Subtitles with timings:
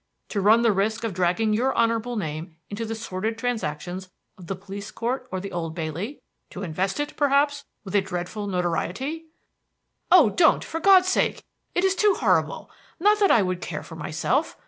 [0.29, 4.55] To run the risk of dragging your honorable name into the sordid transactions of the
[4.55, 6.23] police court or the Old Bailey?
[6.49, 9.27] To invest it, perhaps, with a dreadful notoriety?"
[10.09, 10.63] "Oh, don't!
[10.63, 11.43] for God's sake!
[11.75, 12.71] It is too horrible!
[12.99, 14.57] Not that I would care for myself.